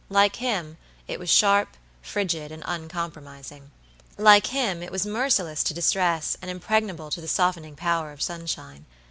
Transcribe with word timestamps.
Like 0.09 0.37
him, 0.37 0.77
it 1.07 1.19
was 1.19 1.29
sharp, 1.29 1.77
frigid, 2.01 2.51
and 2.51 2.63
uncompromising: 2.65 3.69
like 4.17 4.47
him, 4.47 4.81
it 4.81 4.91
was 4.91 5.05
merciless 5.05 5.61
to 5.65 5.75
distress 5.75 6.35
and 6.41 6.49
impregnable 6.49 7.11
to 7.11 7.21
the 7.21 7.27
softening 7.27 7.75
power 7.75 8.11
of 8.11 8.19
sunshine. 8.19 8.87